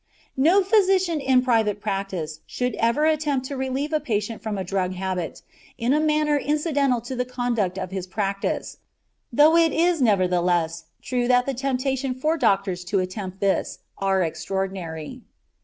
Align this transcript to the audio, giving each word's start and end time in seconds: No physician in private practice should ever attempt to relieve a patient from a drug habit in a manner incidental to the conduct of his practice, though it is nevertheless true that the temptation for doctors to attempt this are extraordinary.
No 0.41 0.63
physician 0.63 1.19
in 1.19 1.43
private 1.43 1.79
practice 1.79 2.39
should 2.47 2.73
ever 2.77 3.05
attempt 3.05 3.45
to 3.49 3.55
relieve 3.55 3.93
a 3.93 3.99
patient 3.99 4.41
from 4.41 4.57
a 4.57 4.63
drug 4.63 4.93
habit 4.95 5.43
in 5.77 5.93
a 5.93 5.99
manner 5.99 6.37
incidental 6.37 7.01
to 7.01 7.15
the 7.15 7.23
conduct 7.23 7.77
of 7.77 7.91
his 7.91 8.07
practice, 8.07 8.77
though 9.31 9.55
it 9.55 9.71
is 9.71 10.01
nevertheless 10.01 10.85
true 11.03 11.27
that 11.27 11.45
the 11.45 11.53
temptation 11.53 12.15
for 12.15 12.35
doctors 12.35 12.83
to 12.85 12.97
attempt 12.97 13.41
this 13.41 13.77
are 13.99 14.23
extraordinary. 14.23 15.21